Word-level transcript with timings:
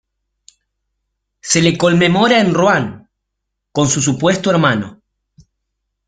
Se 1.49 1.61
le 1.61 1.73
conmemora 1.83 2.39
en 2.39 2.55
Ruan, 2.55 3.07
con 3.71 3.87
su 3.87 4.01
supuesto 4.01 4.49
hermano. 4.49 5.03